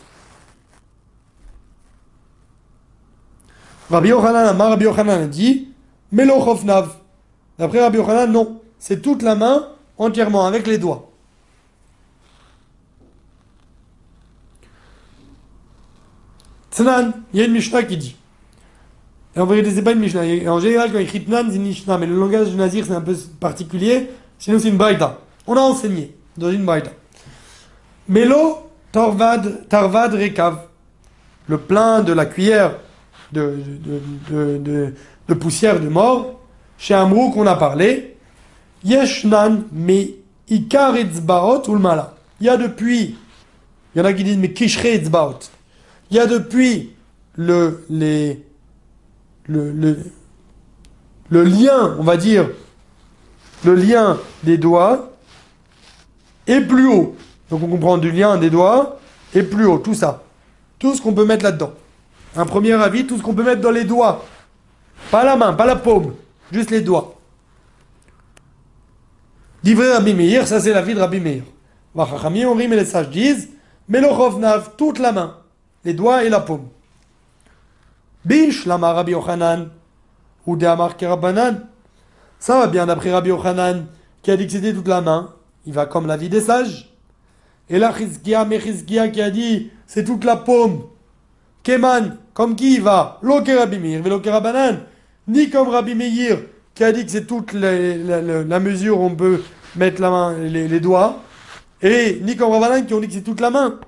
[3.91, 5.69] Rabbi Yochanan Amar, Rabbi Yochanan dit
[6.11, 6.89] Melo Chofnav.
[7.59, 8.61] D'après Rabbi Yochanan, non.
[8.79, 11.12] C'est toute la main entièrement avec les doigts.
[16.75, 18.15] Tnan, il y a une Mishnah qui dit.
[19.35, 20.21] Et en vérité, c'est pas une Mishnah.
[20.51, 21.97] En général, quand il écrit Tnan, c'est une Mishnah.
[21.97, 24.09] Mais le langage du Nazir, c'est un peu particulier.
[24.39, 25.19] Sinon, c'est une Baïta.
[25.45, 26.91] On a enseigné dans une Baïta.
[28.07, 30.57] Melo Tarvad, Tarvad Rekav.
[31.47, 32.77] Le plein de la cuillère
[33.31, 34.93] de,
[35.39, 36.39] poussière de mort.
[36.77, 38.17] Chez Amrou qu'on a parlé.
[38.83, 40.05] Yeshnan me
[40.49, 42.15] Ikar Etzbaot ou le Mala.
[42.39, 43.15] Il y a depuis.
[43.95, 45.39] Il y en a qui disent mais Kishre Etzbaot?
[46.11, 46.93] Il y a depuis
[47.35, 48.45] le, les,
[49.47, 49.97] le, le,
[51.29, 52.49] le lien, on va dire,
[53.63, 55.11] le lien des doigts
[56.45, 57.15] et plus haut.
[57.49, 58.99] Donc on comprend du lien des doigts
[59.33, 60.23] et plus haut, tout ça.
[60.77, 61.73] Tout ce qu'on peut mettre là-dedans.
[62.35, 64.25] Un premier avis, tout ce qu'on peut mettre dans les doigts.
[65.11, 66.13] Pas la main, pas la paume,
[66.51, 67.15] juste les doigts.
[69.63, 71.43] Divrei Rabbi Meir, ça c'est la vie de Rabbi Meir.
[71.95, 73.49] Vachachamim, on rime et les sages disent,
[73.87, 75.37] mais le Nav, toute la main,
[75.85, 76.67] les doigts et la paume.
[78.25, 79.69] Bish, lama Rabbi Yochanan,
[80.45, 81.67] ou de Kerabanan.
[82.39, 83.85] Ça va bien d'après Rabbi Yochanan,
[84.21, 85.33] qui a dit que c'était toute la main.
[85.65, 86.93] Il va comme la vie des sages.
[87.69, 90.83] Et là, Chizkia, Mechizkia qui a dit, c'est toute la paume.
[91.63, 93.19] Keman, comme qui il va?
[93.21, 94.01] Lo Rabbi Meir.
[95.27, 96.39] Ni comme Rabbi Meir,
[96.75, 99.41] qui a dit que c'est toute la, mesure où on peut
[99.75, 101.21] mettre la main, les, doigts,
[101.81, 103.79] et ni comme Ravalan qui ont dit que c'est toute la main.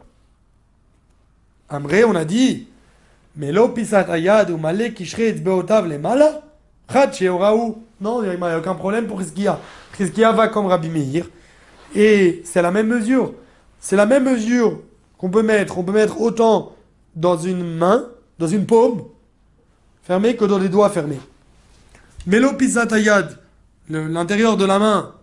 [1.70, 2.68] Amré, on a dit,
[3.36, 3.52] mais
[4.10, 6.42] ayad ou malé kishret beotav les mala,
[8.02, 9.60] Non, il n'y a aucun problème pour Rizkia.
[9.98, 11.26] Rizkia va comme Rabbi Meir,
[11.96, 13.34] et c'est la même mesure.
[13.80, 14.82] C'est la même mesure
[15.18, 15.78] qu'on peut mettre.
[15.78, 16.76] On peut mettre autant
[17.16, 18.06] dans une main,
[18.38, 19.04] dans une paume
[20.04, 21.20] fermée, que dans les doigts fermés.
[22.28, 23.38] Melo pisatayad,
[23.90, 25.14] l'intérieur de la main,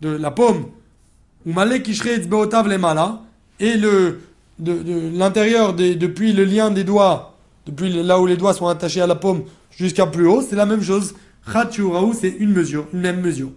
[0.00, 0.66] de la paume,
[1.46, 1.88] ou malek
[2.28, 3.20] beotav le mala,
[3.60, 4.20] et le,
[4.58, 9.06] de, l'intérieur depuis le lien des doigts, depuis là où les doigts sont attachés à
[9.06, 11.14] la paume jusqu'à plus haut, c'est la même chose.
[11.46, 13.50] Raou, c'est une mesure, une même mesure.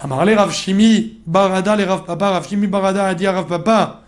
[0.00, 4.02] Amarle Rav Shimi Barada, les Rav Papa, Rav Shimi Barada a dit à Rav Papa,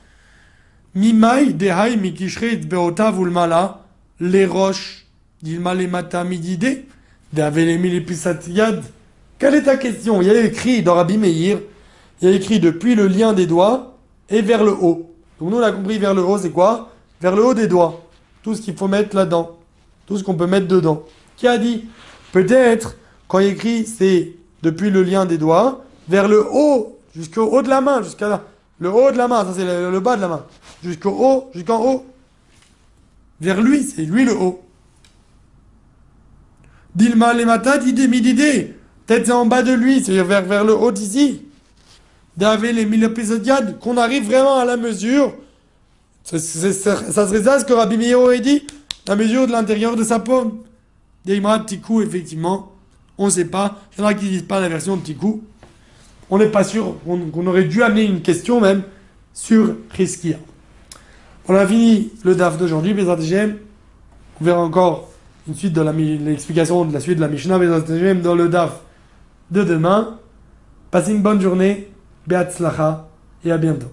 [0.94, 3.84] Mimai dehai mikishret beotav ulmala,
[4.20, 5.06] les roches,
[5.42, 6.84] dilma les mata midide,
[9.38, 10.22] quelle est ta question?
[10.22, 11.58] Il y a écrit dans Rabbi Meir,
[12.20, 13.98] il y a écrit depuis le lien des doigts
[14.30, 15.07] et vers le haut.
[15.40, 16.90] Donc nous on a compris vers le haut c'est quoi?
[17.20, 18.00] Vers le haut des doigts.
[18.42, 19.58] Tout ce qu'il faut mettre là-dedans.
[20.06, 21.02] Tout ce qu'on peut mettre dedans.
[21.36, 21.86] Qui a dit?
[22.32, 22.96] Peut-être
[23.26, 27.68] quand il écrit c'est depuis le lien des doigts vers le haut, jusqu'au haut de
[27.68, 28.44] la main, jusqu'à là.
[28.80, 30.44] Le haut de la main, ça c'est le, bas de la main.
[30.82, 32.06] Jusqu'au haut, jusqu'en haut.
[33.40, 34.62] Vers lui, c'est lui le haut.
[36.94, 38.76] Dilma les matas, d'idée.
[39.06, 41.42] Peut-être c'est en bas de lui, c'est-à-dire vers, vers le haut d'ici.
[42.38, 45.34] D'avoir les mille épisodiades, qu'on arrive vraiment à la mesure.
[46.22, 48.64] ça serait ça ce que Rabbi Meir aurait dit?
[49.08, 50.22] La mesure de l'intérieur de sa.
[51.24, 52.70] Des petit coup, effectivement.
[53.18, 53.80] On ne sait pas.
[53.96, 55.42] Il y en ne disent pas la version de coup.
[56.30, 58.84] On n'est pas sûr qu'on aurait dû amener une question même
[59.34, 60.36] sur Riskia.
[61.48, 65.10] On a fini le DAF d'aujourd'hui, mais on verra encore
[65.48, 67.58] une suite de l'explication de la suite de la Mishnah
[68.14, 68.80] dans le DAF
[69.50, 70.18] de demain.
[70.92, 71.88] Passez une bonne journée,
[72.28, 73.08] Beatzlacha
[73.42, 73.90] et à bientôt.